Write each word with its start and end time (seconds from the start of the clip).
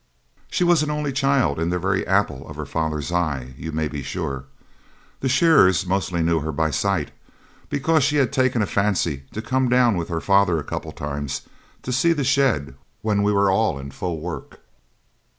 She 0.49 0.63
was 0.63 0.81
an 0.81 0.89
only 0.89 1.13
child, 1.13 1.59
and 1.59 1.71
the 1.71 1.77
very 1.77 2.07
apple 2.07 2.49
of 2.49 2.55
her 2.55 2.65
father's 2.65 3.11
eye, 3.11 3.53
you 3.55 3.71
may 3.71 3.87
be 3.87 4.01
sure. 4.01 4.45
The 5.19 5.29
shearers 5.29 5.85
mostly 5.85 6.23
knew 6.23 6.39
her 6.39 6.51
by 6.51 6.71
sight, 6.71 7.11
because 7.69 8.03
she 8.03 8.15
had 8.15 8.33
taken 8.33 8.63
a 8.63 8.65
fancy 8.65 9.25
to 9.31 9.43
come 9.43 9.69
down 9.69 9.95
with 9.97 10.09
her 10.09 10.19
father 10.19 10.57
a 10.57 10.63
couple 10.63 10.89
of 10.89 10.97
times 10.97 11.43
to 11.83 11.91
see 11.93 12.13
the 12.13 12.23
shed 12.23 12.73
when 13.03 13.21
we 13.21 13.31
were 13.31 13.51
all 13.51 13.77
in 13.77 13.91
full 13.91 14.19
work. 14.19 14.61